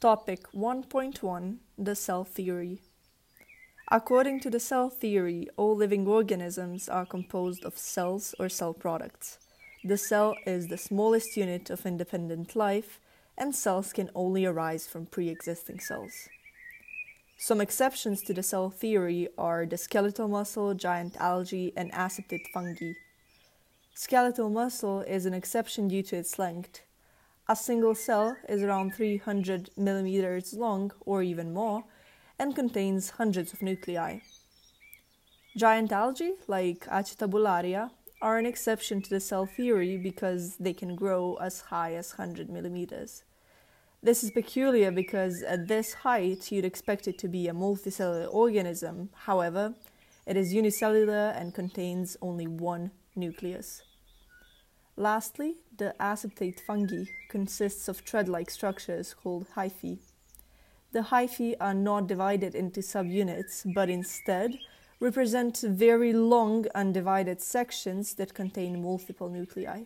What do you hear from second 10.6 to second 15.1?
the smallest unit of independent life, and cells can only arise from